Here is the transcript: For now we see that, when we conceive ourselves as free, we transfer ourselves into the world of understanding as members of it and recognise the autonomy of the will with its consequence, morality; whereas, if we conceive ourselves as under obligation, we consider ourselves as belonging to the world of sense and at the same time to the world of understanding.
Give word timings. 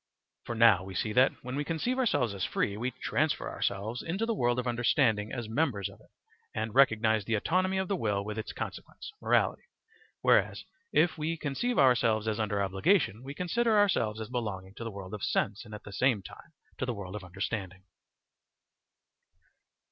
For 0.45 0.55
now 0.55 0.83
we 0.83 0.95
see 0.95 1.13
that, 1.13 1.31
when 1.43 1.55
we 1.55 1.63
conceive 1.63 1.99
ourselves 1.99 2.33
as 2.33 2.43
free, 2.43 2.75
we 2.75 2.89
transfer 2.89 3.47
ourselves 3.47 4.01
into 4.01 4.25
the 4.25 4.33
world 4.33 4.57
of 4.57 4.65
understanding 4.65 5.31
as 5.31 5.47
members 5.47 5.89
of 5.89 5.99
it 6.01 6.09
and 6.55 6.73
recognise 6.73 7.23
the 7.25 7.35
autonomy 7.35 7.77
of 7.77 7.87
the 7.87 7.95
will 7.95 8.25
with 8.25 8.39
its 8.39 8.51
consequence, 8.51 9.11
morality; 9.21 9.61
whereas, 10.21 10.63
if 10.91 11.19
we 11.19 11.37
conceive 11.37 11.77
ourselves 11.77 12.27
as 12.27 12.39
under 12.39 12.63
obligation, 12.63 13.21
we 13.21 13.35
consider 13.35 13.77
ourselves 13.77 14.19
as 14.19 14.27
belonging 14.27 14.73
to 14.73 14.83
the 14.83 14.89
world 14.89 15.13
of 15.13 15.21
sense 15.23 15.65
and 15.65 15.75
at 15.75 15.83
the 15.83 15.93
same 15.93 16.23
time 16.23 16.51
to 16.79 16.85
the 16.87 16.95
world 16.95 17.15
of 17.15 17.23
understanding. 17.23 17.83